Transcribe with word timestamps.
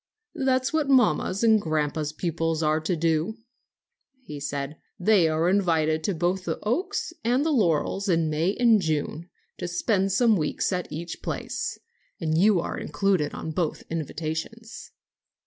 "That 0.33 0.63
is 0.63 0.73
what 0.73 0.89
mamma's 0.89 1.43
and 1.43 1.61
grandpa's 1.61 2.11
pupils 2.11 2.63
are 2.63 2.79
to 2.79 2.95
do," 2.95 3.37
he 4.23 4.39
said. 4.39 4.77
"They 4.99 5.27
are 5.29 5.47
invited 5.47 6.03
to 6.05 6.15
both 6.15 6.43
the 6.45 6.57
Oaks 6.63 7.13
and 7.23 7.45
the 7.45 7.51
Laurels 7.51 8.09
in 8.09 8.27
May 8.27 8.55
and 8.55 8.81
June, 8.81 9.29
to 9.59 9.67
spend 9.67 10.11
some 10.11 10.35
weeks 10.35 10.73
at 10.73 10.91
each 10.91 11.21
place. 11.21 11.77
And 12.19 12.35
you 12.35 12.59
are 12.59 12.79
included 12.79 13.35
in 13.35 13.51
both 13.51 13.83
invitations." 13.91 14.89